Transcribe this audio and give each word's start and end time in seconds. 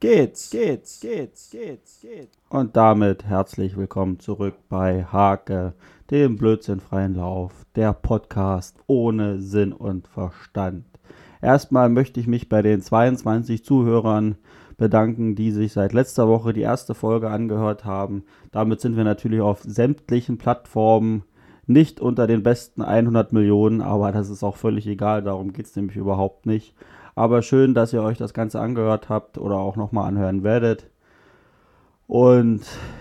geht's, 0.00 0.50
geht's, 0.50 1.00
geht's, 1.00 1.50
geht's, 1.50 2.00
geht's. 2.00 2.38
Und 2.50 2.76
damit 2.76 3.24
herzlich 3.24 3.76
willkommen 3.76 4.20
zurück 4.20 4.54
bei 4.68 5.04
Hake, 5.04 5.74
dem 6.12 6.36
blödsinnfreien 6.36 7.16
Lauf, 7.16 7.52
der 7.74 7.92
Podcast 7.92 8.78
ohne 8.86 9.40
Sinn 9.40 9.72
und 9.72 10.06
Verstand. 10.06 10.84
Erstmal 11.42 11.88
möchte 11.88 12.20
ich 12.20 12.28
mich 12.28 12.48
bei 12.48 12.62
den 12.62 12.80
22 12.80 13.64
Zuhörern 13.64 14.36
bedanken, 14.76 15.34
die 15.34 15.50
sich 15.50 15.72
seit 15.72 15.92
letzter 15.92 16.28
Woche 16.28 16.52
die 16.52 16.60
erste 16.60 16.94
Folge 16.94 17.28
angehört 17.28 17.84
haben. 17.84 18.22
Damit 18.52 18.80
sind 18.80 18.96
wir 18.96 19.04
natürlich 19.04 19.40
auf 19.40 19.62
sämtlichen 19.62 20.38
Plattformen 20.38 21.24
nicht 21.66 22.00
unter 22.00 22.28
den 22.28 22.44
besten 22.44 22.82
100 22.82 23.32
Millionen, 23.32 23.82
aber 23.82 24.12
das 24.12 24.30
ist 24.30 24.44
auch 24.44 24.56
völlig 24.56 24.86
egal, 24.86 25.22
darum 25.22 25.52
geht 25.52 25.66
es 25.66 25.76
nämlich 25.76 25.96
überhaupt 25.96 26.46
nicht. 26.46 26.74
Aber 27.18 27.42
schön, 27.42 27.74
dass 27.74 27.92
ihr 27.92 28.00
euch 28.00 28.16
das 28.16 28.32
Ganze 28.32 28.60
angehört 28.60 29.08
habt 29.08 29.38
oder 29.38 29.56
auch 29.56 29.74
nochmal 29.74 30.06
anhören 30.06 30.44
werdet. 30.44 30.88
Und 32.06 32.60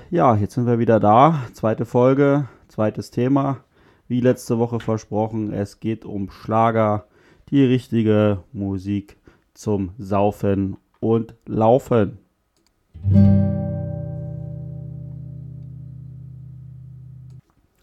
ja, 0.10 0.36
jetzt 0.36 0.56
sind 0.56 0.66
wir 0.66 0.80
wieder 0.80 1.00
da. 1.00 1.44
Zweite 1.54 1.86
Folge, 1.86 2.48
zweites 2.68 3.12
Thema. 3.12 3.58
Wie 4.08 4.20
letzte 4.20 4.58
Woche 4.58 4.80
versprochen, 4.80 5.54
es 5.54 5.80
geht 5.80 6.04
um 6.04 6.32
Schlager, 6.32 7.06
die 7.52 7.64
richtige 7.64 8.40
Musik 8.54 9.18
zum 9.54 9.92
Saufen 10.00 10.78
und 11.00 11.36
Laufen. 11.46 12.18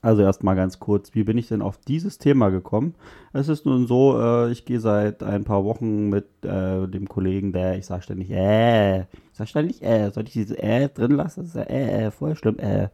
Also 0.04 0.20
erstmal 0.20 0.54
ganz 0.54 0.80
kurz, 0.80 1.14
wie 1.14 1.24
bin 1.24 1.38
ich 1.38 1.48
denn 1.48 1.62
auf 1.62 1.78
dieses 1.78 2.18
Thema 2.18 2.50
gekommen? 2.50 2.94
Es 3.32 3.48
ist 3.48 3.64
nun 3.64 3.86
so, 3.86 4.20
äh, 4.20 4.52
ich 4.52 4.66
gehe 4.66 4.78
seit 4.78 5.22
ein 5.22 5.44
paar 5.44 5.64
Wochen 5.64 6.10
mit 6.10 6.26
äh, 6.42 6.86
dem 6.86 7.08
Kollegen, 7.08 7.54
der, 7.54 7.78
ich 7.78 7.86
sage 7.86 8.02
ständig, 8.02 8.30
äh, 8.30 9.00
ich 9.00 9.06
sage 9.32 9.48
ständig, 9.48 9.82
äh, 9.82 10.10
soll 10.10 10.24
ich 10.24 10.34
diese 10.34 10.62
äh 10.62 10.90
drin 10.90 11.12
lassen? 11.12 11.40
Das 11.40 11.48
ist 11.48 11.54
ja, 11.54 11.62
äh, 11.62 12.04
äh, 12.04 12.10
voll 12.10 12.36
schlimm, 12.36 12.58
äh, 12.58 12.88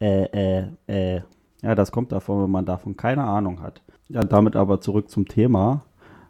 äh, 0.00 0.24
äh, 0.32 0.64
äh. 0.88 1.20
Ja, 1.62 1.76
das 1.76 1.92
kommt 1.92 2.10
davon, 2.10 2.42
wenn 2.42 2.50
man 2.50 2.66
davon 2.66 2.96
keine 2.96 3.22
Ahnung 3.22 3.62
hat. 3.62 3.80
Ja, 4.08 4.22
damit 4.22 4.56
aber 4.56 4.80
zurück 4.80 5.10
zum 5.10 5.28
Thema. 5.28 5.84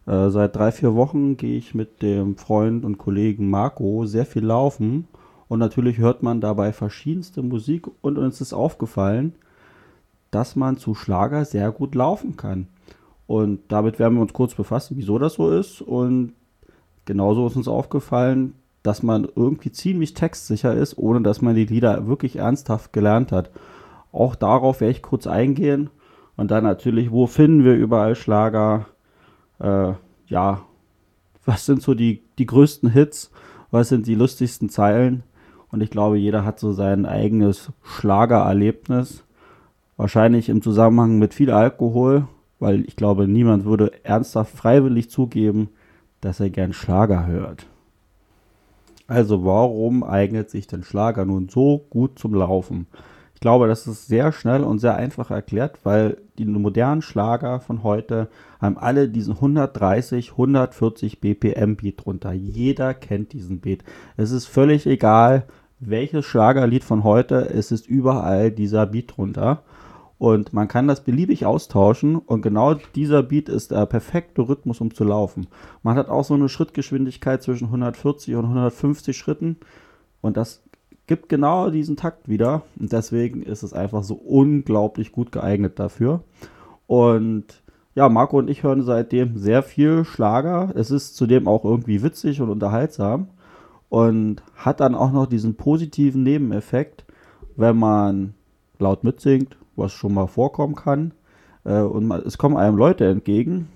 Äh, 0.04 0.28
seit 0.28 0.54
drei, 0.54 0.72
vier 0.72 0.94
Wochen 0.94 1.38
gehe 1.38 1.56
ich 1.56 1.74
mit 1.74 2.02
dem 2.02 2.36
Freund 2.36 2.84
und 2.84 2.98
Kollegen 2.98 3.48
Marco 3.48 4.04
sehr 4.04 4.26
viel 4.26 4.44
laufen 4.44 5.08
und 5.48 5.58
natürlich 5.58 5.96
hört 5.96 6.22
man 6.22 6.42
dabei 6.42 6.74
verschiedenste 6.74 7.42
Musik 7.42 7.86
und 8.02 8.18
uns 8.18 8.42
ist 8.42 8.52
aufgefallen, 8.52 9.32
dass 10.30 10.56
man 10.56 10.76
zu 10.76 10.94
Schlager 10.94 11.44
sehr 11.44 11.70
gut 11.72 11.94
laufen 11.94 12.36
kann. 12.36 12.68
Und 13.26 13.60
damit 13.68 13.98
werden 13.98 14.14
wir 14.14 14.22
uns 14.22 14.32
kurz 14.32 14.54
befassen, 14.54 14.96
wieso 14.96 15.18
das 15.18 15.34
so 15.34 15.50
ist. 15.50 15.82
Und 15.82 16.32
genauso 17.04 17.46
ist 17.46 17.56
uns 17.56 17.68
aufgefallen, 17.68 18.54
dass 18.82 19.02
man 19.02 19.28
irgendwie 19.36 19.72
ziemlich 19.72 20.14
textsicher 20.14 20.74
ist, 20.74 20.96
ohne 20.96 21.20
dass 21.20 21.42
man 21.42 21.54
die 21.54 21.66
Lieder 21.66 22.06
wirklich 22.06 22.36
ernsthaft 22.36 22.92
gelernt 22.92 23.32
hat. 23.32 23.50
Auch 24.12 24.34
darauf 24.34 24.80
werde 24.80 24.92
ich 24.92 25.02
kurz 25.02 25.26
eingehen. 25.26 25.90
Und 26.36 26.50
dann 26.50 26.64
natürlich, 26.64 27.10
wo 27.10 27.26
finden 27.26 27.64
wir 27.64 27.74
überall 27.74 28.14
Schlager? 28.14 28.86
Äh, 29.58 29.92
ja, 30.28 30.62
was 31.44 31.66
sind 31.66 31.82
so 31.82 31.94
die, 31.94 32.22
die 32.38 32.46
größten 32.46 32.90
Hits? 32.90 33.30
Was 33.70 33.88
sind 33.88 34.06
die 34.06 34.14
lustigsten 34.14 34.68
Zeilen? 34.70 35.22
Und 35.70 35.82
ich 35.82 35.90
glaube, 35.90 36.16
jeder 36.16 36.44
hat 36.44 36.58
so 36.58 36.72
sein 36.72 37.04
eigenes 37.04 37.72
Schlagererlebnis. 37.82 39.24
Wahrscheinlich 39.98 40.48
im 40.48 40.62
Zusammenhang 40.62 41.18
mit 41.18 41.34
viel 41.34 41.50
Alkohol, 41.50 42.28
weil 42.60 42.82
ich 42.82 42.94
glaube, 42.94 43.27
niemand 43.27 43.64
würde 43.64 43.92
ernsthaft 44.04 44.56
freiwillig 44.56 45.10
zugeben, 45.10 45.70
dass 46.20 46.38
er 46.38 46.50
gern 46.50 46.72
Schlager 46.72 47.26
hört. 47.26 47.66
Also 49.09 49.44
warum 49.44 50.04
eignet 50.04 50.50
sich 50.50 50.69
denn 50.69 50.84
Schlager 50.84 51.25
nun 51.25 51.48
so 51.48 51.84
gut 51.91 52.16
zum 52.16 52.34
Laufen? 52.34 52.86
Ich 53.34 53.41
glaube, 53.41 53.66
das 53.66 53.88
ist 53.88 54.06
sehr 54.06 54.31
schnell 54.31 54.62
und 54.62 54.78
sehr 54.78 54.94
einfach 54.94 55.32
erklärt, 55.32 55.81
weil 55.82 56.19
die 56.38 56.44
modernen 56.44 57.03
Schlager 57.03 57.59
von 57.59 57.82
heute 57.82 58.28
haben 58.60 58.78
alle 58.78 59.09
diesen 59.09 59.34
130, 59.34 60.32
140 60.32 61.20
BPM 61.20 61.75
Beat 61.75 62.04
drunter. 62.04 62.32
Jeder 62.32 62.94
kennt 62.94 63.32
diesen 63.32 63.59
Beat. 63.59 63.82
Es 64.16 64.30
ist 64.30 64.47
völlig 64.47 64.86
egal, 64.86 65.44
welches 65.80 66.25
Schlagerlied 66.25 66.84
von 66.84 67.03
heute, 67.03 67.48
es 67.50 67.72
ist 67.72 67.88
überall 67.88 68.53
dieser 68.53 68.86
Beat 68.86 69.16
drunter. 69.16 69.65
Und 70.18 70.52
man 70.52 70.66
kann 70.66 70.88
das 70.88 71.04
beliebig 71.04 71.46
austauschen 71.46 72.16
und 72.16 72.42
genau 72.42 72.74
dieser 72.96 73.22
Beat 73.22 73.48
ist 73.48 73.70
der 73.70 73.86
perfekte 73.86 74.42
Rhythmus, 74.48 74.80
um 74.80 74.92
zu 74.92 75.04
laufen. 75.04 75.46
Man 75.84 75.96
hat 75.96 76.08
auch 76.08 76.24
so 76.24 76.34
eine 76.34 76.48
Schrittgeschwindigkeit 76.48 77.40
zwischen 77.40 77.66
140 77.66 78.34
und 78.34 78.44
150 78.44 79.16
Schritten 79.16 79.58
und 80.20 80.36
das 80.36 80.62
gibt 81.06 81.28
genau 81.28 81.70
diesen 81.70 81.96
Takt 81.96 82.28
wieder 82.28 82.62
und 82.80 82.92
deswegen 82.92 83.42
ist 83.42 83.62
es 83.62 83.72
einfach 83.72 84.02
so 84.02 84.14
unglaublich 84.14 85.12
gut 85.12 85.30
geeignet 85.30 85.78
dafür. 85.78 86.24
Und 86.88 87.62
ja, 87.94 88.08
Marco 88.08 88.38
und 88.38 88.50
ich 88.50 88.64
hören 88.64 88.82
seitdem 88.82 89.38
sehr 89.38 89.62
viel 89.62 90.04
Schlager. 90.04 90.72
Es 90.74 90.90
ist 90.90 91.16
zudem 91.16 91.46
auch 91.46 91.64
irgendwie 91.64 92.02
witzig 92.02 92.40
und 92.40 92.50
unterhaltsam 92.50 93.28
und 93.88 94.42
hat 94.56 94.80
dann 94.80 94.96
auch 94.96 95.12
noch 95.12 95.26
diesen 95.26 95.54
positiven 95.54 96.24
Nebeneffekt, 96.24 97.04
wenn 97.56 97.76
man 97.78 98.34
laut 98.78 99.04
mitsingt 99.04 99.56
was 99.78 99.93
schon 99.93 100.15
mal 100.15 100.27
vorkommen 100.27 100.75
kann. 100.75 101.12
Äh, 101.65 101.81
und 101.81 102.06
man, 102.06 102.22
es 102.22 102.39
kommen 102.39 102.56
einem 102.56 102.77
Leute 102.77 103.06
entgegen. 103.06 103.69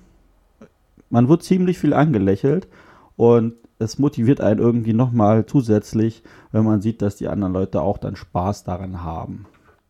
Man 1.11 1.29
wird 1.29 1.43
ziemlich 1.43 1.79
viel 1.79 1.95
angelächelt 1.95 2.69
und 3.17 3.55
es 3.79 3.99
motiviert 3.99 4.41
einen 4.41 4.61
irgendwie 4.61 4.93
nochmal 4.93 5.47
zusätzlich, 5.47 6.23
wenn 6.53 6.65
man 6.65 6.81
sieht, 6.81 7.03
dass 7.03 7.17
die 7.17 7.29
anderen 7.29 7.53
Leute 7.53 7.83
auch 7.83 7.99
dann 7.99 8.17
Spaß 8.17 8.65
daran 8.65 9.03
haben. 9.03 9.47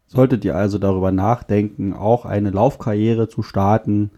Solltet 0.07 0.45
ihr 0.45 0.57
also 0.57 0.79
darüber 0.79 1.13
nachdenken, 1.13 1.95
auch 1.95 2.27
eine 2.27 2.51
Laufkarriere 2.51 3.29
zu 3.29 3.43
starten 3.43 4.11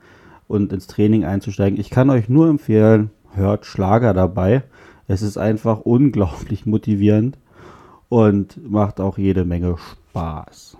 und 0.49 0.73
ins 0.73 0.87
Training 0.87 1.25
einzusteigen, 1.25 1.79
ich 1.79 1.91
kann 1.91 2.11
euch 2.11 2.29
nur 2.29 2.49
empfehlen, 2.49 3.11
hört 3.35 3.67
Schlager 3.67 4.15
dabei. 4.15 4.63
Es 5.07 5.23
ist 5.23 5.37
einfach 5.37 5.81
unglaublich 5.85 6.67
motivierend 6.67 7.39
und 8.09 8.71
macht 8.71 9.01
auch 9.01 9.19
jede 9.19 9.45
Menge 9.45 9.77
Spaß. 9.77 10.77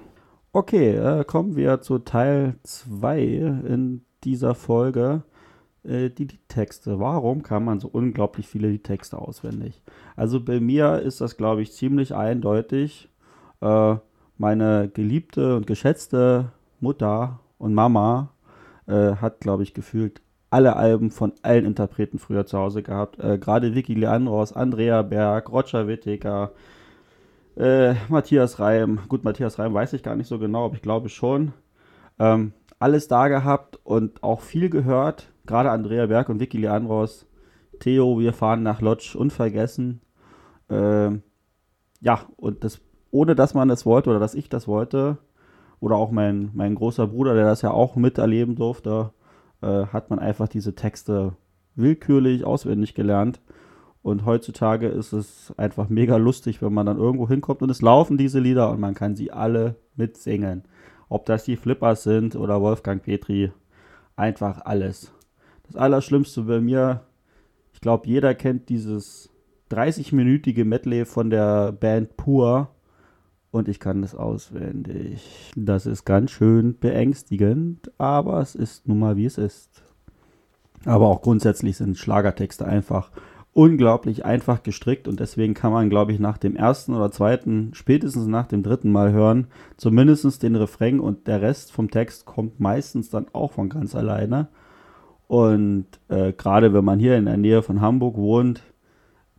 Okay, 0.57 0.93
äh, 0.95 1.25
kommen 1.25 1.57
wir 1.57 1.81
zu 1.81 1.99
Teil 1.99 2.55
2 2.63 3.19
in 3.19 4.05
dieser 4.23 4.55
Folge. 4.55 5.25
Äh, 5.83 6.11
die 6.11 6.27
Liedtexte. 6.27 7.01
Warum 7.01 7.43
kann 7.43 7.65
man 7.65 7.81
so 7.81 7.89
unglaublich 7.89 8.47
viele 8.47 8.69
Liedtexte 8.69 9.19
auswendig? 9.19 9.83
Also 10.15 10.41
bei 10.41 10.61
mir 10.61 11.01
ist 11.01 11.21
das, 11.21 11.37
glaube 11.37 11.63
ich, 11.63 11.73
ziemlich 11.73 12.15
eindeutig. 12.15 13.09
Äh, 13.63 13.97
meine 14.39 14.89
geliebte 14.95 15.57
und 15.57 15.67
geschätzte 15.67 16.53
Mutter 16.79 17.41
und 17.59 17.75
Mama 17.75 18.31
äh, 18.87 19.17
hat, 19.17 19.41
glaube 19.41 19.65
ich, 19.65 19.75
gefühlt 19.75 20.23
alle 20.51 20.77
Alben 20.77 21.11
von 21.11 21.33
allen 21.43 21.65
Interpreten 21.65 22.21
früher 22.21 22.47
zu 22.47 22.59
Hause 22.59 22.85
gehabt. 22.85 23.19
Äh, 23.19 23.39
gerade 23.39 23.75
Vicky 23.75 23.95
Leandros, 23.95 24.53
Andrea 24.53 25.03
Berg, 25.03 25.51
Roger 25.51 25.89
Whittaker, 25.89 26.53
äh, 27.57 27.95
Matthias 28.09 28.59
Reim, 28.59 29.01
gut, 29.09 29.25
Matthias 29.25 29.59
Reim 29.59 29.75
weiß 29.75 29.93
ich 29.93 30.03
gar 30.03 30.17
nicht 30.17 30.29
so 30.29 30.39
genau, 30.39 30.67
aber 30.67 30.75
ich 30.75 30.83
glaube 30.83 31.09
schon. 31.09 31.53
Ähm, 32.19 32.53
alles 32.79 33.09
da 33.09 33.29
gehabt 33.29 33.79
und 33.85 34.23
auch 34.23 34.41
viel 34.41 34.71
gehört. 34.71 35.31
Gerade 35.47 35.71
Andrea 35.71 36.07
Berg 36.07 36.29
und 36.29 36.41
Vicky 36.41 36.59
Leandros. 36.59 37.27
Theo, 37.81 38.19
wir 38.19 38.33
fahren 38.33 38.63
nach 38.63 38.81
Lodge, 38.81 39.17
unvergessen. 39.19 40.01
Ähm, 40.69 41.23
ja, 42.01 42.21
und 42.37 42.65
das, 42.65 42.81
ohne 43.11 43.35
dass 43.35 43.55
man 43.55 43.69
das 43.69 43.87
wollte 43.87 44.11
oder 44.11 44.21
dass 44.21 44.35
ich 44.35 44.49
das 44.49 44.69
wollte, 44.69 45.19
oder 45.81 45.97
auch 45.97 46.11
mein, 46.11 46.51
mein 46.55 46.75
großer 46.75 47.07
Bruder, 47.07 47.35
der 47.35 47.45
das 47.45 47.63
ja 47.63 47.71
auch 47.71 47.97
miterleben 47.97 48.57
durfte, 48.57 49.13
äh, 49.61 49.87
hat 49.87 50.09
man 50.09 50.19
einfach 50.19 50.49
diese 50.49 50.75
Texte 50.75 51.37
willkürlich 51.75 52.45
auswendig 52.45 52.95
gelernt. 52.95 53.41
Und 54.05 54.27
heutzutage 54.27 54.89
ist 54.89 55.15
es 55.15 55.55
einfach 55.57 55.89
mega 55.89 56.19
lustig, 56.19 56.61
wenn 56.61 56.75
man 56.75 56.85
dann 56.85 56.99
irgendwo 56.99 57.27
hinkommt 57.27 57.63
und 57.63 57.71
es 57.71 57.81
laufen 57.81 58.19
diese 58.19 58.39
Lieder 58.39 58.71
und 58.71 58.79
man 58.79 58.93
kann 58.93 59.17
sie 59.17 59.33
alle 59.33 59.77
mitsingen. 59.97 60.65
Ob 61.09 61.25
das 61.25 61.45
die 61.45 61.57
Flippers 61.57 62.03
sind 62.03 62.37
oder 62.37 62.61
Wolfgang 62.61 63.03
Petri, 63.03 63.51
einfach 64.15 64.61
alles. 64.67 65.11
Das 65.63 65.77
Allerschlimmste 65.77 66.43
bei 66.43 66.61
mir, 66.61 67.01
ich 67.73 67.81
glaube, 67.81 68.07
jeder 68.07 68.35
kennt 68.35 68.69
dieses 68.69 69.31
30-minütige 69.71 70.67
Medley 70.67 71.07
von 71.07 71.31
der 71.31 71.73
Band 71.73 72.19
Pur 72.19 72.69
und 73.53 73.71
ich 73.71 73.81
kann 73.81 74.03
das 74.03 74.15
auswendig. 74.15 75.51
Das 75.57 75.87
ist 75.87 76.05
ganz 76.05 76.31
schön 76.31 76.79
beängstigend, 76.79 77.91
aber 77.97 78.41
es 78.41 78.55
ist 78.55 78.87
nun 78.87 78.99
mal 78.99 79.17
wie 79.17 79.25
es 79.25 79.39
ist. 79.39 79.83
Aber 80.85 81.09
auch 81.09 81.23
grundsätzlich 81.23 81.79
sind 81.79 81.97
Schlagertexte 81.97 82.67
einfach 82.67 83.11
unglaublich 83.55 84.25
einfach 84.25 84.65
gestrickt 84.65 85.07
und 85.07 85.21
deswegen 85.21 85.55
kann 85.55 85.73
man, 85.73 85.89
glaube 85.89 86.13
ich, 86.13 86.19
nach 86.19 86.39
dem 86.39 86.57
ersten 86.57 86.93
oder 86.93 87.13
zweiten, 87.13 87.71
spätestens 87.73 88.27
nach 88.27 88.47
dem 88.47 88.65
dritten 88.65 88.91
Mal 88.91 89.13
hören, 89.13 89.47
zumindest 89.77 90.43
den 90.43 90.57
Refrain 90.57 90.99
und 90.99 91.29
der 91.29 91.41
Rest 91.41 91.73
vom 91.73 91.91
Text 91.91 92.27
kommt 92.27 92.59
meistens 92.59 93.11
dann 93.11 93.27
auch 93.33 93.53
von 93.53 93.69
ganz 93.69 93.95
alleine. 93.95 94.49
Und 95.29 95.87
äh, 96.09 96.33
gerade 96.33 96.75
wenn 96.75 96.85
man 96.85 96.99
hier 96.99 97.17
in 97.17 97.27
der 97.27 97.37
Nähe 97.37 97.63
von 97.63 97.81
Hamburg 97.81 98.17
wohnt, 98.17 98.63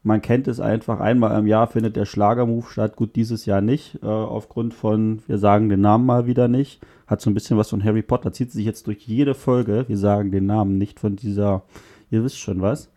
man 0.02 0.22
kennt 0.22 0.48
es 0.48 0.60
einfach, 0.60 1.00
einmal 1.00 1.38
im 1.38 1.48
Jahr 1.48 1.68
findet 1.68 1.96
der 1.96 2.06
Schlagermove 2.06 2.72
statt. 2.72 2.96
Gut, 2.96 3.16
dieses 3.16 3.46
Jahr 3.46 3.62
nicht, 3.62 4.00
äh, 4.02 4.06
aufgrund 4.06 4.74
von, 4.74 5.24
wir 5.28 5.40
sagen 5.40 5.68
den 5.68 5.82
Namen 5.82 6.06
mal 6.06 6.26
wieder 6.26 6.48
nicht. 6.48 6.80
Hat 7.08 7.22
so 7.22 7.30
ein 7.30 7.34
bisschen 7.34 7.58
was 7.58 7.70
von 7.70 7.84
Harry 7.84 8.02
Potter, 8.04 8.32
zieht 8.32 8.52
sich 8.52 8.66
jetzt 8.66 8.88
durch 8.88 9.00
jede 9.00 9.34
Folge. 9.34 9.86
Wir 9.88 9.98
sagen 9.98 10.32
den 10.32 10.46
Namen 10.46 10.78
nicht 10.78 11.00
von 11.00 11.16
dieser, 11.16 11.64
ihr 12.12 12.24
wisst 12.24 12.40
schon 12.40 12.62
was. 12.62 12.92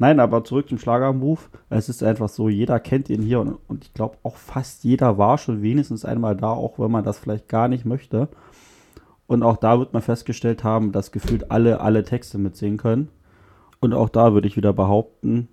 Nein, 0.00 0.18
aber 0.18 0.44
zurück 0.44 0.66
zum 0.70 0.78
Schlagermove. 0.78 1.50
Es 1.68 1.90
ist 1.90 2.02
einfach 2.02 2.30
so, 2.30 2.48
jeder 2.48 2.80
kennt 2.80 3.10
ihn 3.10 3.20
hier 3.20 3.38
und, 3.38 3.58
und 3.68 3.84
ich 3.84 3.92
glaube 3.92 4.16
auch 4.22 4.36
fast 4.36 4.82
jeder 4.82 5.18
war 5.18 5.36
schon 5.36 5.60
wenigstens 5.60 6.06
einmal 6.06 6.34
da, 6.34 6.48
auch 6.48 6.78
wenn 6.78 6.90
man 6.90 7.04
das 7.04 7.18
vielleicht 7.18 7.48
gar 7.48 7.68
nicht 7.68 7.84
möchte. 7.84 8.28
Und 9.26 9.42
auch 9.42 9.58
da 9.58 9.78
wird 9.78 9.92
man 9.92 10.00
festgestellt 10.00 10.64
haben, 10.64 10.92
dass 10.92 11.12
gefühlt 11.12 11.50
alle 11.50 11.82
alle 11.82 12.02
Texte 12.02 12.38
mitsingen 12.38 12.78
können. 12.78 13.10
Und 13.80 13.92
auch 13.92 14.08
da 14.08 14.32
würde 14.32 14.48
ich 14.48 14.56
wieder 14.56 14.72
behaupten, 14.72 15.48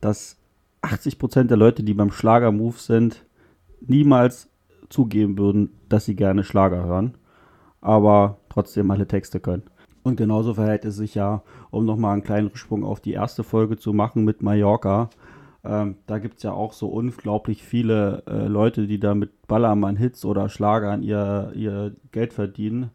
dass 0.00 0.36
80% 0.82 1.44
der 1.44 1.56
Leute, 1.56 1.84
die 1.84 1.94
beim 1.94 2.10
Schlagermove 2.10 2.80
sind, 2.80 3.24
niemals 3.80 4.48
zugeben 4.88 5.38
würden, 5.38 5.78
dass 5.88 6.06
sie 6.06 6.16
gerne 6.16 6.42
Schlager 6.42 6.84
hören, 6.84 7.14
aber 7.80 8.38
trotzdem 8.48 8.90
alle 8.90 9.06
Texte 9.06 9.38
können. 9.38 9.62
Und 10.02 10.16
genauso 10.16 10.54
verhält 10.54 10.84
es 10.84 10.96
sich 10.96 11.14
ja, 11.14 11.42
um 11.70 11.84
nochmal 11.84 12.14
einen 12.14 12.24
kleinen 12.24 12.50
Sprung 12.54 12.84
auf 12.84 13.00
die 13.00 13.12
erste 13.12 13.44
Folge 13.44 13.76
zu 13.76 13.92
machen 13.92 14.24
mit 14.24 14.42
Mallorca. 14.42 15.10
Ähm, 15.64 15.96
da 16.06 16.18
gibt 16.18 16.38
es 16.38 16.42
ja 16.42 16.52
auch 16.52 16.72
so 16.72 16.88
unglaublich 16.88 17.62
viele 17.62 18.24
äh, 18.26 18.46
Leute, 18.48 18.86
die 18.88 18.98
da 18.98 19.14
mit 19.14 19.46
Ballermann-Hits 19.46 20.24
oder 20.24 20.48
Schlagern 20.48 21.02
ihr, 21.02 21.52
ihr 21.54 21.94
Geld 22.10 22.32
verdienen. 22.32 22.90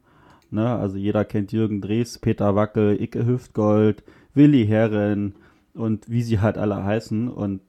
Ne? 0.51 0.67
Also 0.67 0.97
jeder 0.97 1.23
kennt 1.23 1.53
Jürgen 1.53 1.81
Drees, 1.81 2.19
Peter 2.19 2.55
Wackel, 2.55 3.01
Icke 3.01 3.25
Hüftgold, 3.25 4.03
Willi 4.33 4.65
Herren 4.67 5.35
und 5.73 6.09
wie 6.09 6.23
sie 6.23 6.41
halt 6.41 6.57
alle 6.57 6.83
heißen. 6.83 7.29
Und 7.29 7.61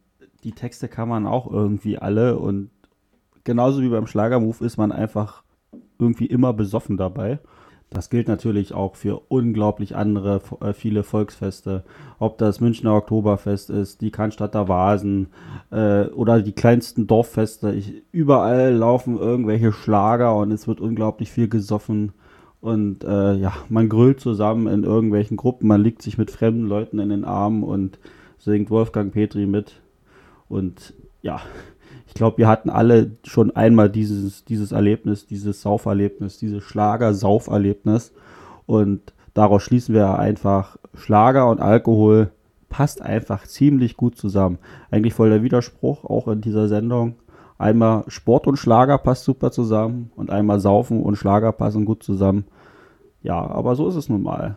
die 0.43 0.53
Texte 0.53 0.89
kann 0.89 1.09
man 1.09 1.27
auch 1.27 1.49
irgendwie 1.49 1.99
alle. 1.99 2.39
Und 2.39 2.71
genauso 3.45 3.83
wie 3.83 3.89
beim 3.89 4.09
Schlagermove 4.09 4.65
ist 4.65 4.79
man 4.79 4.91
einfach 4.91 5.45
irgendwie 5.99 6.27
immer 6.27 6.53
besoffen 6.53 6.97
dabei. 6.97 7.39
Das 7.91 8.11
gilt 8.11 8.29
natürlich 8.29 8.75
auch 8.75 8.97
für 8.97 9.23
unglaublich 9.29 9.97
andere, 9.97 10.43
äh, 10.61 10.75
viele 10.75 11.03
Volksfeste. 11.03 11.85
Ob 12.19 12.37
das 12.37 12.61
Münchner 12.61 12.95
Oktoberfest 12.95 13.71
ist, 13.71 14.03
die 14.03 14.11
Cannstatter 14.11 14.69
Vasen 14.69 15.29
äh, 15.71 16.05
oder 16.09 16.43
die 16.43 16.53
kleinsten 16.53 17.07
Dorffeste. 17.07 17.73
Ich, 17.73 18.03
überall 18.13 18.75
laufen 18.75 19.19
irgendwelche 19.19 19.73
Schlager 19.73 20.37
und 20.37 20.53
es 20.53 20.69
wird 20.69 20.81
unglaublich 20.81 21.31
viel 21.31 21.49
gesoffen. 21.49 22.13
Und 22.61 23.05
äh, 23.05 23.35
ja, 23.35 23.55
man 23.69 23.89
grüllt 23.89 24.21
zusammen 24.21 24.67
in 24.67 24.85
irgendwelchen 24.85 25.37
Gruppen, 25.37 25.69
man 25.69 25.81
liegt 25.81 26.03
sich 26.03 26.19
mit 26.19 26.31
fremden 26.31 26.67
Leuten 26.67 26.99
in 26.99 27.09
den 27.09 27.25
Armen 27.25 27.63
und 27.63 27.99
singt 28.37 28.69
Wolfgang 28.69 29.13
Petri 29.13 29.47
mit. 29.47 29.81
Und 30.49 30.93
ja, 31.23 31.41
glaube, 32.19 32.39
wir 32.39 32.49
hatten 32.49 32.71
alle 32.71 33.13
schon 33.25 33.55
einmal 33.57 33.89
dieses, 33.91 34.45
dieses 34.45 34.73
Erlebnis, 34.73 35.27
dieses 35.27 35.63
Sauferlebnis, 35.63 36.39
dieses 36.39 36.63
Schlager-Sauferlebnis. 36.65 38.13
Und 38.67 39.13
daraus 39.35 39.63
schließen 39.63 39.95
wir 39.95 40.19
einfach, 40.19 40.77
Schlager 40.95 41.49
und 41.49 41.61
Alkohol 41.61 42.31
passt 42.69 43.01
einfach 43.01 43.47
ziemlich 43.47 43.97
gut 43.97 44.17
zusammen. 44.17 44.59
Eigentlich 44.91 45.15
voll 45.15 45.31
der 45.31 45.43
Widerspruch, 45.43 46.05
auch 46.05 46.29
in 46.29 46.41
dieser 46.41 46.69
Sendung. 46.69 47.17
Einmal 47.57 48.05
Sport 48.09 48.47
und 48.47 48.57
Schlager 48.57 48.99
passt 48.99 49.25
super 49.25 49.51
zusammen 49.51 50.13
und 50.15 50.31
einmal 50.31 50.61
Saufen 50.61 51.03
und 51.03 51.17
Schlager 51.17 51.53
passen 51.53 51.85
gut 51.85 52.03
zusammen. 52.03 52.45
Ja, 53.23 53.39
aber 53.39 53.75
so 53.75 53.89
ist 53.89 53.97
es 53.97 54.09
nun 54.09 54.23
mal. 54.23 54.57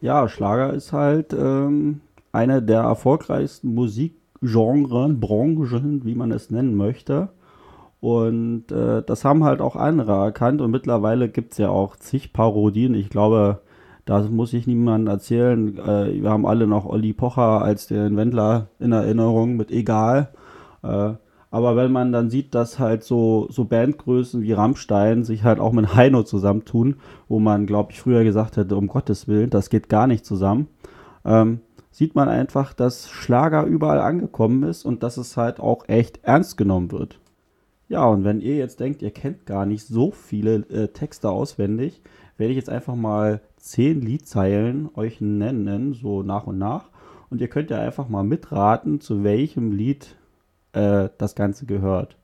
Ja, 0.00 0.28
Schlager 0.28 0.72
ist 0.72 0.92
halt 0.92 1.32
ähm, 1.32 2.00
eine 2.32 2.62
der 2.62 2.82
erfolgreichsten 2.82 3.74
Musik 3.74 4.19
Genren, 4.42 5.20
Branchen, 5.20 6.04
wie 6.04 6.14
man 6.14 6.32
es 6.32 6.50
nennen 6.50 6.74
möchte. 6.74 7.30
Und 8.00 8.72
äh, 8.72 9.02
das 9.02 9.24
haben 9.24 9.44
halt 9.44 9.60
auch 9.60 9.76
andere 9.76 10.12
erkannt 10.12 10.62
und 10.62 10.70
mittlerweile 10.70 11.28
gibt 11.28 11.52
es 11.52 11.58
ja 11.58 11.68
auch 11.68 11.96
zig 11.96 12.32
Parodien. 12.32 12.94
Ich 12.94 13.10
glaube, 13.10 13.60
das 14.06 14.30
muss 14.30 14.54
ich 14.54 14.66
niemandem 14.66 15.12
erzählen. 15.12 15.78
Äh, 15.78 16.22
wir 16.22 16.30
haben 16.30 16.46
alle 16.46 16.66
noch 16.66 16.86
Olli 16.86 17.12
Pocher 17.12 17.62
als 17.62 17.88
den 17.88 18.16
Wendler 18.16 18.68
in 18.78 18.92
Erinnerung 18.92 19.56
mit 19.56 19.70
Egal. 19.70 20.30
Äh, 20.82 21.12
aber 21.50 21.76
wenn 21.76 21.92
man 21.92 22.12
dann 22.12 22.30
sieht, 22.30 22.54
dass 22.54 22.78
halt 22.78 23.02
so, 23.02 23.48
so 23.50 23.64
Bandgrößen 23.64 24.40
wie 24.40 24.52
Rammstein 24.52 25.24
sich 25.24 25.42
halt 25.44 25.58
auch 25.58 25.72
mit 25.72 25.94
Heino 25.94 26.22
zusammentun, 26.22 26.96
wo 27.28 27.40
man, 27.40 27.66
glaube 27.66 27.92
ich, 27.92 28.00
früher 28.00 28.24
gesagt 28.24 28.56
hätte, 28.56 28.76
um 28.76 28.86
Gottes 28.86 29.28
Willen, 29.28 29.50
das 29.50 29.68
geht 29.68 29.88
gar 29.88 30.06
nicht 30.06 30.24
zusammen. 30.24 30.68
Ähm, 31.24 31.60
sieht 31.90 32.14
man 32.14 32.28
einfach, 32.28 32.72
dass 32.72 33.10
Schlager 33.10 33.64
überall 33.64 34.00
angekommen 34.00 34.62
ist 34.62 34.84
und 34.84 35.02
dass 35.02 35.16
es 35.16 35.36
halt 35.36 35.60
auch 35.60 35.88
echt 35.88 36.20
ernst 36.22 36.56
genommen 36.56 36.92
wird. 36.92 37.20
Ja, 37.88 38.06
und 38.06 38.22
wenn 38.22 38.40
ihr 38.40 38.56
jetzt 38.56 38.78
denkt, 38.78 39.02
ihr 39.02 39.10
kennt 39.10 39.46
gar 39.46 39.66
nicht 39.66 39.84
so 39.84 40.12
viele 40.12 40.56
äh, 40.70 40.88
Texte 40.88 41.28
auswendig, 41.28 42.02
werde 42.36 42.52
ich 42.52 42.56
jetzt 42.56 42.70
einfach 42.70 42.94
mal 42.94 43.40
zehn 43.56 44.00
Liedzeilen 44.00 44.88
euch 44.94 45.20
nennen, 45.20 45.92
so 45.94 46.22
nach 46.22 46.46
und 46.46 46.58
nach. 46.58 46.90
Und 47.30 47.40
ihr 47.40 47.48
könnt 47.48 47.70
ja 47.70 47.80
einfach 47.80 48.08
mal 48.08 48.22
mitraten, 48.22 49.00
zu 49.00 49.24
welchem 49.24 49.72
Lied 49.72 50.16
äh, 50.72 51.08
das 51.18 51.34
Ganze 51.34 51.66
gehört. 51.66 52.16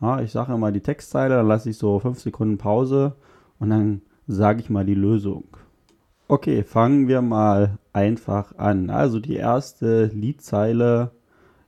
Ja, 0.00 0.20
ich 0.20 0.32
sage 0.32 0.54
immer 0.54 0.72
die 0.72 0.80
Textzeile, 0.80 1.36
dann 1.36 1.48
lasse 1.48 1.70
ich 1.70 1.76
so 1.76 1.98
fünf 1.98 2.20
Sekunden 2.20 2.56
Pause 2.56 3.16
und 3.58 3.70
dann 3.70 4.02
sage 4.26 4.60
ich 4.60 4.70
mal 4.70 4.86
die 4.86 4.94
Lösung. 4.94 5.44
Okay, 6.30 6.62
fangen 6.62 7.08
wir 7.08 7.22
mal 7.22 7.78
einfach 7.92 8.56
an. 8.56 8.88
Also 8.88 9.18
die 9.18 9.34
erste 9.34 10.04
Liedzeile 10.04 11.10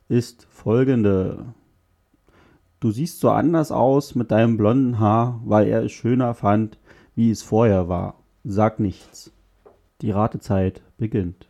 ist 0.07 0.47
folgende. 0.49 1.47
Du 2.79 2.91
siehst 2.91 3.19
so 3.19 3.29
anders 3.29 3.73
aus 3.73 4.15
mit 4.15 4.31
deinem 4.31 4.55
blonden 4.55 4.99
Haar, 4.99 5.41
weil 5.43 5.67
er 5.67 5.83
es 5.83 5.91
schöner 5.91 6.33
fand, 6.33 6.77
wie 7.13 7.29
es 7.29 7.43
vorher 7.43 7.89
war. 7.89 8.23
Sag 8.45 8.79
nichts. 8.79 9.33
Die 9.99 10.11
Ratezeit 10.11 10.81
beginnt. 10.97 11.45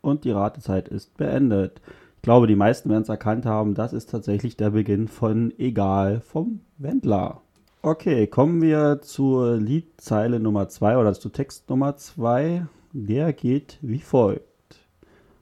Und 0.00 0.24
die 0.24 0.32
Ratezeit 0.32 0.88
ist 0.88 1.16
beendet. 1.16 1.80
Ich 2.16 2.22
glaube, 2.22 2.48
die 2.48 2.56
meisten 2.56 2.90
werden 2.90 3.04
es 3.04 3.08
erkannt 3.08 3.46
haben. 3.46 3.74
Das 3.76 3.92
ist 3.92 4.10
tatsächlich 4.10 4.56
der 4.56 4.70
Beginn 4.70 5.06
von 5.06 5.56
Egal 5.58 6.20
vom 6.22 6.62
Wendler. 6.76 7.41
Okay, 7.84 8.28
kommen 8.28 8.62
wir 8.62 9.00
zur 9.02 9.56
Liedzeile 9.56 10.38
Nummer 10.38 10.68
2 10.68 10.98
oder 10.98 11.14
zu 11.14 11.30
Text 11.30 11.68
Nummer 11.68 11.96
2. 11.96 12.64
Der 12.92 13.32
geht 13.32 13.78
wie 13.82 13.98
folgt. 13.98 14.86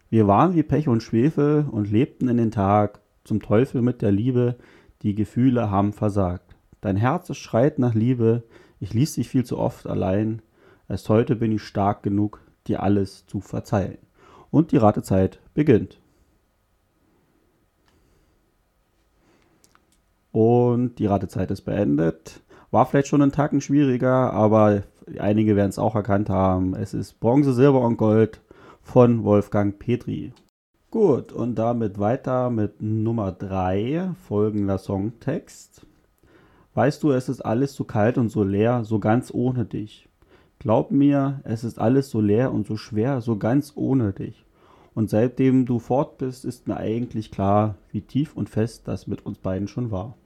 Wir 0.08 0.26
waren 0.26 0.54
wie 0.54 0.62
Pech 0.62 0.88
und 0.88 1.02
Schwefel 1.02 1.66
und 1.70 1.90
lebten 1.90 2.28
in 2.28 2.38
den 2.38 2.50
Tag, 2.50 3.00
zum 3.24 3.42
Teufel 3.42 3.82
mit 3.82 4.00
der 4.00 4.10
Liebe, 4.10 4.56
die 5.02 5.14
Gefühle 5.14 5.70
haben 5.70 5.92
versagt. 5.92 6.56
Dein 6.80 6.96
Herz 6.96 7.36
schreit 7.36 7.78
nach 7.78 7.92
Liebe, 7.92 8.44
ich 8.78 8.94
ließ 8.94 9.16
dich 9.16 9.28
viel 9.28 9.44
zu 9.44 9.58
oft 9.58 9.86
allein, 9.86 10.40
erst 10.88 11.10
heute 11.10 11.36
bin 11.36 11.52
ich 11.52 11.62
stark 11.62 12.02
genug, 12.02 12.40
dir 12.66 12.82
alles 12.82 13.26
zu 13.26 13.42
verzeihen. 13.42 13.98
Und 14.50 14.72
die 14.72 14.78
Ratezeit 14.78 15.40
beginnt. 15.52 15.99
Und 20.32 20.98
die 20.98 21.06
Ratezeit 21.06 21.50
ist 21.50 21.62
beendet. 21.62 22.40
War 22.70 22.86
vielleicht 22.86 23.08
schon 23.08 23.22
einen 23.22 23.32
Tacken 23.32 23.60
schwieriger, 23.60 24.32
aber 24.32 24.82
einige 25.18 25.56
werden 25.56 25.70
es 25.70 25.78
auch 25.78 25.96
erkannt 25.96 26.30
haben. 26.30 26.74
Es 26.74 26.94
ist 26.94 27.18
Bronze, 27.20 27.52
Silber 27.52 27.80
und 27.80 27.96
Gold 27.96 28.40
von 28.82 29.24
Wolfgang 29.24 29.78
Petri. 29.78 30.32
Gut, 30.90 31.32
und 31.32 31.56
damit 31.56 31.98
weiter 31.98 32.50
mit 32.50 32.82
Nummer 32.82 33.32
3, 33.32 34.10
folgender 34.26 34.78
Songtext. 34.78 35.86
Weißt 36.74 37.02
du, 37.02 37.12
es 37.12 37.28
ist 37.28 37.40
alles 37.40 37.74
so 37.74 37.84
kalt 37.84 38.18
und 38.18 38.28
so 38.28 38.42
leer, 38.44 38.84
so 38.84 38.98
ganz 38.98 39.32
ohne 39.32 39.64
dich. 39.64 40.08
Glaub 40.58 40.90
mir, 40.90 41.40
es 41.44 41.64
ist 41.64 41.78
alles 41.78 42.10
so 42.10 42.20
leer 42.20 42.52
und 42.52 42.66
so 42.66 42.76
schwer, 42.76 43.20
so 43.20 43.36
ganz 43.36 43.72
ohne 43.76 44.12
dich. 44.12 44.44
Und 44.94 45.10
seitdem 45.10 45.66
du 45.66 45.78
fort 45.78 46.18
bist, 46.18 46.44
ist 46.44 46.66
mir 46.66 46.76
eigentlich 46.76 47.30
klar, 47.30 47.76
wie 47.90 48.00
tief 48.00 48.34
und 48.36 48.48
fest 48.48 48.88
das 48.88 49.06
mit 49.06 49.24
uns 49.24 49.38
beiden 49.38 49.68
schon 49.68 49.90
war 49.90 50.16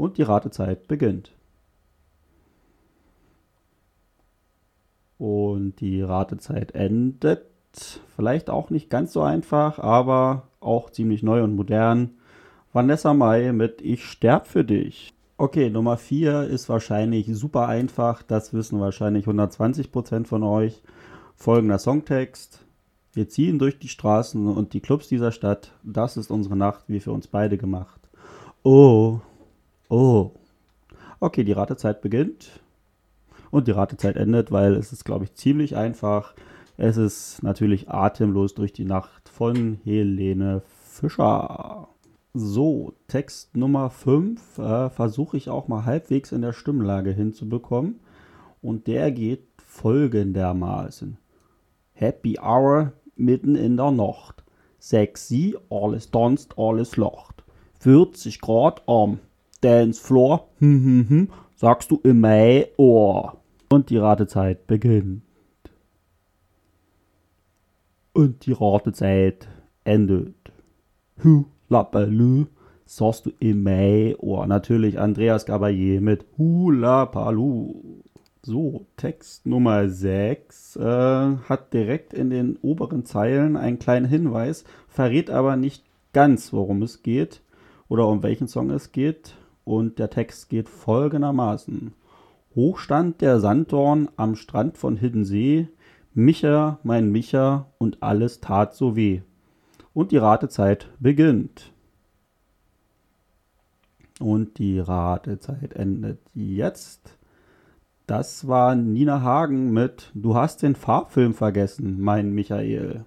und 0.00 0.16
die 0.16 0.22
Ratezeit 0.22 0.88
beginnt. 0.88 1.32
Und 5.18 5.80
die 5.80 6.00
Ratezeit 6.00 6.74
endet. 6.74 7.44
Vielleicht 8.16 8.48
auch 8.48 8.70
nicht 8.70 8.88
ganz 8.88 9.12
so 9.12 9.20
einfach, 9.20 9.78
aber 9.78 10.48
auch 10.60 10.88
ziemlich 10.88 11.22
neu 11.22 11.44
und 11.44 11.54
modern. 11.54 12.12
Vanessa 12.72 13.12
Mai 13.12 13.52
mit 13.52 13.82
Ich 13.82 14.04
sterb 14.04 14.46
für 14.46 14.64
dich. 14.64 15.12
Okay, 15.36 15.68
Nummer 15.68 15.98
4 15.98 16.44
ist 16.44 16.70
wahrscheinlich 16.70 17.26
super 17.34 17.68
einfach. 17.68 18.22
Das 18.22 18.54
wissen 18.54 18.80
wahrscheinlich 18.80 19.26
120% 19.26 20.26
von 20.26 20.42
euch. 20.42 20.82
Folgender 21.36 21.78
Songtext. 21.78 22.64
Wir 23.12 23.28
ziehen 23.28 23.58
durch 23.58 23.78
die 23.78 23.88
Straßen 23.88 24.46
und 24.46 24.72
die 24.72 24.80
Clubs 24.80 25.08
dieser 25.08 25.32
Stadt. 25.32 25.72
Das 25.82 26.16
ist 26.16 26.30
unsere 26.30 26.56
Nacht, 26.56 26.84
wie 26.88 27.00
für 27.00 27.12
uns 27.12 27.26
beide 27.26 27.58
gemacht. 27.58 28.00
Oh, 28.62 29.20
Oh. 29.90 30.30
Okay, 31.18 31.42
die 31.42 31.52
Ratezeit 31.52 32.00
beginnt. 32.00 32.60
Und 33.50 33.66
die 33.66 33.72
Ratezeit 33.72 34.16
endet, 34.16 34.52
weil 34.52 34.74
es 34.76 34.92
ist, 34.92 35.04
glaube 35.04 35.24
ich, 35.24 35.34
ziemlich 35.34 35.76
einfach. 35.76 36.34
Es 36.76 36.96
ist 36.96 37.42
natürlich 37.42 37.90
Atemlos 37.90 38.54
durch 38.54 38.72
die 38.72 38.84
Nacht 38.84 39.28
von 39.28 39.80
Helene 39.82 40.62
Fischer. 40.68 41.88
So, 42.32 42.94
Text 43.08 43.56
Nummer 43.56 43.90
5 43.90 44.58
äh, 44.58 44.90
versuche 44.90 45.36
ich 45.36 45.50
auch 45.50 45.66
mal 45.66 45.84
halbwegs 45.84 46.30
in 46.30 46.42
der 46.42 46.52
Stimmlage 46.52 47.10
hinzubekommen. 47.10 47.98
Und 48.62 48.86
der 48.86 49.10
geht 49.10 49.48
folgendermaßen. 49.66 51.18
Happy 51.92 52.38
Hour 52.40 52.92
mitten 53.16 53.54
in 53.54 53.76
der 53.76 53.90
Nacht. 53.90 54.44
Sexy, 54.78 55.56
alles 55.68 56.10
tanzt, 56.10 56.58
alles 56.58 56.96
lacht. 56.96 57.44
40 57.80 58.40
Grad 58.40 58.82
am 58.88 59.18
Dancefloor, 59.60 60.48
hm, 60.58 60.84
hm, 60.84 61.08
hm, 61.08 61.28
sagst 61.54 61.90
du 61.90 62.00
im 62.02 62.20
Mai 62.20 62.68
Ohr. 62.76 63.36
Und 63.70 63.90
die 63.90 63.98
Ratezeit 63.98 64.66
beginnt. 64.66 65.22
Und 68.12 68.46
die 68.46 68.52
Ratezeit 68.52 69.48
endet. 69.84 70.34
Hu, 71.22 71.44
lapalü, 71.68 72.46
sagst 72.86 73.26
du 73.26 73.30
im 73.38 73.62
Mai 73.62 74.16
Ohr. 74.18 74.46
Natürlich 74.46 74.98
Andreas 74.98 75.46
Gabayé 75.46 76.00
mit 76.00 76.24
Hula 76.36 77.06
Palu. 77.06 78.02
So, 78.42 78.86
Text 78.96 79.44
Nummer 79.44 79.90
6 79.90 80.76
äh, 80.76 80.80
hat 80.80 81.74
direkt 81.74 82.14
in 82.14 82.30
den 82.30 82.56
oberen 82.62 83.04
Zeilen 83.04 83.58
einen 83.58 83.78
kleinen 83.78 84.06
Hinweis, 84.06 84.64
verrät 84.88 85.28
aber 85.28 85.56
nicht 85.56 85.84
ganz, 86.14 86.50
worum 86.50 86.80
es 86.80 87.02
geht 87.02 87.42
oder 87.90 88.08
um 88.08 88.22
welchen 88.22 88.48
Song 88.48 88.70
es 88.70 88.92
geht. 88.92 89.34
Und 89.64 89.98
der 89.98 90.08
Text 90.08 90.48
geht 90.48 90.70
folgendermaßen. 90.70 91.92
Hochstand 92.54 93.20
der 93.20 93.40
Sanddorn 93.40 94.08
am 94.16 94.36
Strand 94.36 94.78
von 94.78 94.96
Hiddensee, 94.96 95.68
Micha, 96.14 96.78
mein 96.82 97.12
Micha, 97.12 97.66
und 97.76 98.02
alles 98.02 98.40
tat 98.40 98.74
so 98.74 98.96
weh. 98.96 99.20
Und 99.92 100.12
die 100.12 100.16
Ratezeit 100.16 100.88
beginnt. 100.98 101.72
Und 104.18 104.58
die 104.58 104.78
Ratezeit 104.78 105.74
endet 105.74 106.20
jetzt. 106.34 107.19
Das 108.10 108.48
war 108.48 108.74
Nina 108.74 109.22
Hagen 109.22 109.72
mit 109.72 110.10
Du 110.14 110.34
hast 110.34 110.64
den 110.64 110.74
Farbfilm 110.74 111.32
vergessen, 111.32 112.00
mein 112.00 112.32
Michael. 112.32 113.04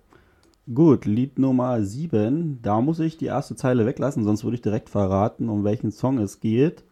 Gut, 0.74 1.03
Lied 1.03 1.38
Nummer 1.38 1.83
7. 1.83 2.60
Da 2.62 2.79
muss 2.79 3.01
ich 3.01 3.17
die 3.17 3.25
erste 3.25 3.57
Zeile 3.57 3.86
weglassen, 3.86 4.24
sonst 4.24 4.45
würde 4.45 4.55
ich 4.55 4.62
direkt 4.62 4.89
verraten, 4.89 5.50
um 5.50 5.65
welchen 5.65 5.91
Song 5.91 6.19
es 6.19 6.39
geht. 6.39 6.86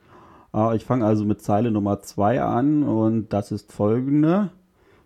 Äh, 0.53 0.75
ich 0.75 0.84
fange 0.84 1.06
also 1.06 1.24
mit 1.24 1.41
Zeile 1.41 1.72
Nummer 1.72 2.01
2 2.01 2.41
an 2.41 2.84
und 2.84 3.32
das 3.32 3.53
ist 3.53 3.72
folgende. 3.72 4.50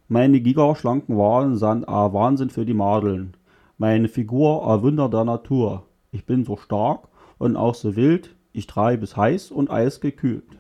Meine 0.07 0.39
gigaschlanken 0.39 1.15
Waren 1.15 1.57
sind 1.57 1.83
äh, 1.83 1.91
Wahnsinn 1.91 2.49
für 2.49 2.65
die 2.65 2.73
Madeln. 2.73 3.37
Meine 3.77 4.07
Figur 4.07 4.67
ein 4.67 4.81
Wunder 4.81 5.09
der 5.09 5.25
Natur. 5.25 5.83
Ich 6.09 6.25
bin 6.25 6.43
so 6.43 6.57
stark 6.57 7.07
und 7.37 7.55
auch 7.55 7.75
so 7.75 7.95
wild. 7.95 8.35
Ich 8.51 8.65
treibe 8.65 9.03
es 9.03 9.15
heiß 9.15 9.51
und 9.51 9.69
eisgekühlt. 9.69 10.57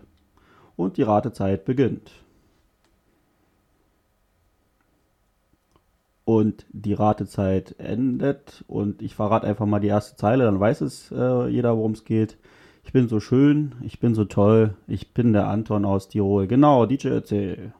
Und 0.75 0.97
die 0.97 1.01
Ratezeit 1.01 1.65
beginnt. 1.65 2.11
Und 6.25 6.65
die 6.71 6.93
Ratezeit 6.93 7.75
endet 7.77 8.63
und 8.67 9.01
ich 9.01 9.15
verrate 9.15 9.47
einfach 9.47 9.65
mal 9.67 9.79
die 9.79 9.87
erste 9.87 10.17
Zeile, 10.17 10.43
dann 10.45 10.59
weiß 10.59 10.81
es 10.81 11.11
äh, 11.11 11.47
jeder, 11.47 11.77
worum 11.77 11.91
es 11.93 12.03
geht. 12.03 12.37
Ich 12.83 12.91
bin 12.93 13.07
so 13.07 13.19
schön, 13.19 13.75
ich 13.81 13.99
bin 13.99 14.15
so 14.15 14.25
toll, 14.25 14.75
ich 14.87 15.13
bin 15.13 15.33
der 15.33 15.47
Anton 15.47 15.85
aus 15.85 16.07
Tirol. 16.07 16.47
Genau, 16.47 16.85
DJ 16.85 17.07
erzähl. 17.09 17.73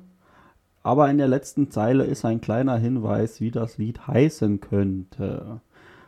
Aber 0.84 1.10
in 1.10 1.18
der 1.18 1.28
letzten 1.28 1.72
Zeile 1.72 2.04
ist 2.06 2.24
ein 2.26 2.42
kleiner 2.42 2.78
Hinweis, 2.78 3.42
wie 3.42 3.52
das 3.52 3.78
Lied 3.78 4.08
heißen 4.08 4.62
könnte. 4.62 5.60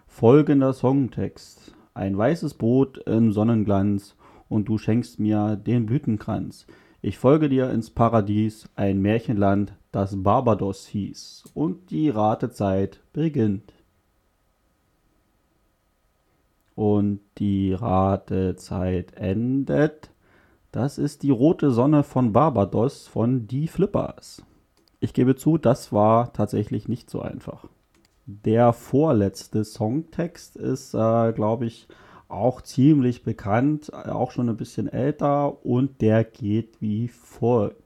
Folgender 0.08 0.74
Songtext. 0.74 1.74
Ein 1.94 2.18
weißes 2.18 2.54
Boot 2.54 3.00
im 3.00 3.34
Sonnenglanz 3.34 4.16
und 4.50 4.68
du 4.68 4.78
schenkst 4.78 5.20
mir 5.20 5.56
den 5.56 5.86
Blütenkranz. 5.86 6.66
Ich 7.02 7.18
folge 7.18 7.48
dir 7.48 7.70
ins 7.70 7.90
Paradies, 7.90 8.68
ein 8.76 9.02
Märchenland, 9.02 9.74
das 9.92 10.22
Barbados 10.22 10.86
hieß, 10.88 11.46
und 11.54 11.92
die 11.92 12.10
Ratezeit 12.10 13.00
beginnt. 13.14 13.74
Und 16.76 17.22
die 17.38 17.74
Ratezeit 17.74 19.14
endet. 19.16 20.12
Das 20.72 20.98
ist 20.98 21.24
die 21.24 21.32
rote 21.32 21.72
Sonne 21.72 22.04
von 22.04 22.34
Barbados 22.34 23.08
von 23.08 23.48
Die 23.48 23.68
Flippers. 23.68 24.44
Ich 25.00 25.14
gebe 25.14 25.36
zu, 25.36 25.58
das 25.58 25.94
war 25.94 26.34
tatsächlich 26.34 26.88
nicht 26.88 27.10
so 27.10 27.22
einfach. 27.22 27.66
Der 28.26 28.74
vorletzte 28.74 29.64
Songtext 29.64 30.56
ist, 30.58 30.94
äh, 30.94 31.34
glaube 31.34 31.66
ich, 31.66 31.88
auch 32.30 32.62
ziemlich 32.62 33.24
bekannt, 33.24 33.94
auch 33.94 34.32
schon 34.32 34.50
ein 34.50 34.58
bisschen 34.58 34.88
älter 34.88 35.66
und 35.66 36.00
der 36.02 36.24
geht 36.24 36.80
wie 36.80 37.08
folgt. 37.08 37.82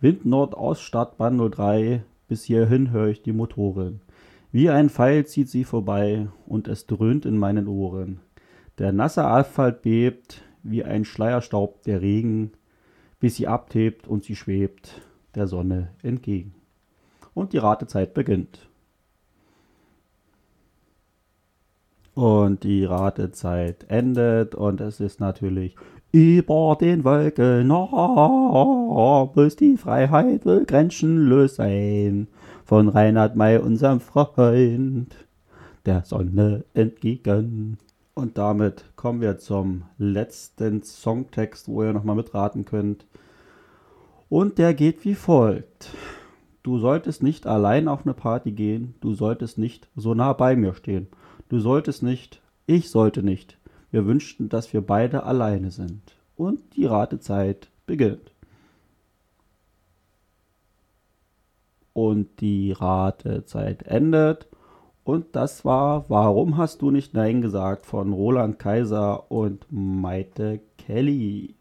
Wind 0.00 0.26
Nordost 0.26 0.82
Stadtbahn 0.82 1.50
03, 1.50 2.02
bis 2.28 2.44
hierhin 2.44 2.90
höre 2.90 3.08
ich 3.08 3.22
die 3.22 3.32
Motoren. 3.32 4.00
Wie 4.52 4.70
ein 4.70 4.90
Pfeil 4.90 5.26
zieht 5.26 5.48
sie 5.48 5.64
vorbei 5.64 6.28
und 6.46 6.68
es 6.68 6.86
dröhnt 6.86 7.24
in 7.24 7.38
meinen 7.38 7.68
Ohren. 7.68 8.20
Der 8.78 8.92
nasse 8.92 9.24
Asphalt 9.24 9.82
bebt, 9.82 10.42
wie 10.62 10.84
ein 10.84 11.04
Schleierstaub 11.04 11.82
der 11.82 12.02
Regen, 12.02 12.52
bis 13.20 13.36
sie 13.36 13.46
abhebt 13.46 14.06
und 14.06 14.24
sie 14.24 14.36
schwebt 14.36 15.02
der 15.34 15.46
Sonne 15.46 15.90
entgegen. 16.02 16.54
Und 17.34 17.52
die 17.52 17.58
Ratezeit 17.58 18.14
beginnt. 18.14 18.68
Und 22.18 22.64
die 22.64 22.84
Ratezeit 22.84 23.84
endet 23.86 24.56
und 24.56 24.80
es 24.80 24.98
ist 24.98 25.20
natürlich 25.20 25.76
über 26.10 26.76
den 26.80 27.04
Wolken 27.04 27.68
noch, 27.68 29.32
bis 29.36 29.54
die 29.54 29.76
Freiheit 29.76 30.44
will 30.44 30.64
grenzenlos 30.64 31.54
sein. 31.54 32.26
Von 32.64 32.88
Reinhard 32.88 33.36
May, 33.36 33.58
unserem 33.58 34.00
Freund, 34.00 35.14
der 35.86 36.02
Sonne 36.04 36.64
entgegen. 36.74 37.78
Und 38.14 38.36
damit 38.36 38.84
kommen 38.96 39.20
wir 39.20 39.38
zum 39.38 39.84
letzten 39.96 40.82
Songtext, 40.82 41.68
wo 41.68 41.84
ihr 41.84 41.92
nochmal 41.92 42.16
mitraten 42.16 42.64
könnt. 42.64 43.06
Und 44.28 44.58
der 44.58 44.74
geht 44.74 45.04
wie 45.04 45.14
folgt. 45.14 45.90
Du 46.64 46.80
solltest 46.80 47.22
nicht 47.22 47.46
allein 47.46 47.86
auf 47.86 48.04
eine 48.04 48.14
Party 48.14 48.50
gehen, 48.50 48.96
du 49.00 49.14
solltest 49.14 49.56
nicht 49.56 49.88
so 49.94 50.14
nah 50.14 50.32
bei 50.32 50.56
mir 50.56 50.74
stehen. 50.74 51.06
Du 51.48 51.60
solltest 51.60 52.02
nicht, 52.02 52.42
ich 52.66 52.90
sollte 52.90 53.22
nicht. 53.22 53.58
Wir 53.90 54.06
wünschten, 54.06 54.48
dass 54.48 54.72
wir 54.72 54.82
beide 54.82 55.22
alleine 55.22 55.70
sind. 55.70 56.02
Und 56.36 56.76
die 56.76 56.84
Ratezeit 56.84 57.70
beginnt. 57.86 58.32
Und 61.94 62.40
die 62.40 62.72
Ratezeit 62.72 63.82
endet. 63.84 64.46
Und 65.04 65.34
das 65.34 65.64
war 65.64 66.10
Warum 66.10 66.58
hast 66.58 66.82
du 66.82 66.90
nicht 66.90 67.14
Nein 67.14 67.40
gesagt 67.40 67.86
von 67.86 68.12
Roland 68.12 68.58
Kaiser 68.58 69.30
und 69.30 69.66
Maite 69.70 70.60
Kelly. 70.76 71.54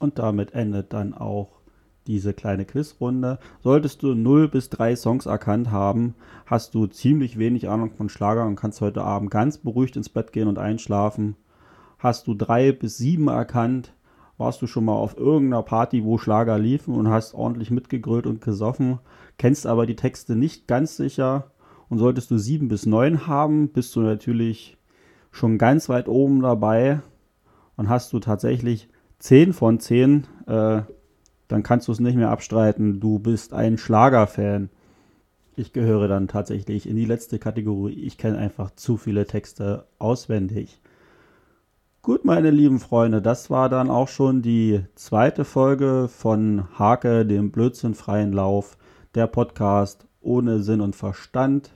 Und 0.00 0.18
damit 0.18 0.54
endet 0.54 0.92
dann 0.92 1.14
auch 1.14 1.60
diese 2.06 2.34
kleine 2.34 2.64
Quizrunde. 2.64 3.38
Solltest 3.60 4.02
du 4.02 4.14
0 4.14 4.48
bis 4.48 4.70
3 4.70 4.96
Songs 4.96 5.26
erkannt 5.26 5.70
haben, 5.70 6.14
hast 6.46 6.74
du 6.74 6.86
ziemlich 6.86 7.38
wenig 7.38 7.68
Ahnung 7.68 7.92
von 7.92 8.08
Schlager 8.08 8.46
und 8.46 8.56
kannst 8.56 8.80
heute 8.80 9.02
Abend 9.02 9.30
ganz 9.30 9.58
beruhigt 9.58 9.96
ins 9.96 10.08
Bett 10.08 10.32
gehen 10.32 10.48
und 10.48 10.58
einschlafen. 10.58 11.36
Hast 11.98 12.26
du 12.26 12.34
3 12.34 12.72
bis 12.72 12.98
7 12.98 13.28
erkannt, 13.28 13.94
warst 14.36 14.60
du 14.60 14.66
schon 14.66 14.84
mal 14.84 14.94
auf 14.94 15.16
irgendeiner 15.16 15.62
Party, 15.62 16.04
wo 16.04 16.18
Schlager 16.18 16.58
liefen 16.58 16.94
und 16.94 17.08
hast 17.08 17.34
ordentlich 17.34 17.70
mitgegrölt 17.70 18.26
und 18.26 18.40
gesoffen, 18.40 18.98
kennst 19.38 19.66
aber 19.66 19.86
die 19.86 19.96
Texte 19.96 20.36
nicht 20.36 20.66
ganz 20.66 20.96
sicher. 20.96 21.50
Und 21.88 21.98
solltest 21.98 22.30
du 22.30 22.38
7 22.38 22.68
bis 22.68 22.86
9 22.86 23.26
haben, 23.26 23.68
bist 23.68 23.94
du 23.94 24.00
natürlich 24.00 24.76
schon 25.30 25.58
ganz 25.58 25.88
weit 25.88 26.08
oben 26.08 26.40
dabei 26.40 27.00
und 27.76 27.88
hast 27.88 28.12
du 28.12 28.20
tatsächlich 28.20 28.88
10 29.18 29.52
von 29.52 29.80
10 29.80 30.26
äh, 30.46 30.82
dann 31.48 31.62
kannst 31.62 31.88
du 31.88 31.92
es 31.92 32.00
nicht 32.00 32.16
mehr 32.16 32.30
abstreiten, 32.30 33.00
du 33.00 33.18
bist 33.18 33.52
ein 33.52 33.78
Schlagerfan. 33.78 34.70
Ich 35.56 35.72
gehöre 35.72 36.08
dann 36.08 36.26
tatsächlich 36.26 36.88
in 36.88 36.96
die 36.96 37.04
letzte 37.04 37.38
Kategorie. 37.38 38.02
Ich 38.02 38.18
kenne 38.18 38.38
einfach 38.38 38.70
zu 38.72 38.96
viele 38.96 39.26
Texte 39.26 39.86
auswendig. 39.98 40.80
Gut, 42.02 42.24
meine 42.24 42.50
lieben 42.50 42.80
Freunde, 42.80 43.22
das 43.22 43.48
war 43.48 43.68
dann 43.68 43.88
auch 43.88 44.08
schon 44.08 44.42
die 44.42 44.84
zweite 44.94 45.44
Folge 45.44 46.08
von 46.08 46.64
Hake, 46.78 47.24
dem 47.24 47.50
blödsinnfreien 47.50 48.32
Lauf, 48.32 48.76
der 49.14 49.26
Podcast 49.26 50.06
ohne 50.20 50.62
Sinn 50.62 50.80
und 50.80 50.96
Verstand. 50.96 51.70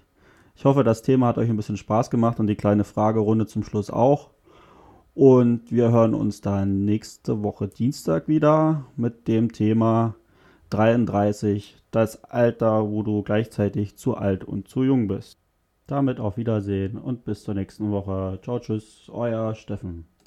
Ich 0.54 0.64
hoffe, 0.64 0.84
das 0.84 1.02
Thema 1.02 1.28
hat 1.28 1.38
euch 1.38 1.48
ein 1.48 1.56
bisschen 1.56 1.76
Spaß 1.76 2.10
gemacht 2.10 2.40
und 2.40 2.46
die 2.46 2.56
kleine 2.56 2.84
Fragerunde 2.84 3.46
zum 3.46 3.62
Schluss 3.62 3.90
auch. 3.90 4.30
Und 5.18 5.72
wir 5.72 5.90
hören 5.90 6.14
uns 6.14 6.42
dann 6.42 6.84
nächste 6.84 7.42
Woche 7.42 7.66
Dienstag 7.66 8.28
wieder 8.28 8.86
mit 8.94 9.26
dem 9.26 9.50
Thema 9.50 10.14
33, 10.70 11.76
das 11.90 12.22
Alter, 12.22 12.88
wo 12.88 13.02
du 13.02 13.24
gleichzeitig 13.24 13.96
zu 13.96 14.16
alt 14.16 14.44
und 14.44 14.68
zu 14.68 14.84
jung 14.84 15.08
bist. 15.08 15.40
Damit 15.88 16.20
auf 16.20 16.36
Wiedersehen 16.36 16.96
und 16.96 17.24
bis 17.24 17.42
zur 17.42 17.54
nächsten 17.54 17.90
Woche. 17.90 18.38
Ciao, 18.44 18.60
tschüss, 18.60 19.10
euer 19.12 19.56
Steffen. 19.56 20.06